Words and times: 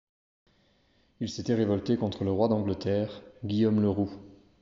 Il 1.19 1.29
s'était 1.29 1.53
révolté 1.53 1.95
contre 1.95 2.23
le 2.23 2.31
roi 2.31 2.47
d'Angleterre 2.47 3.21
Guillaume 3.43 3.81
le 3.81 3.89
Roux. 3.91 4.09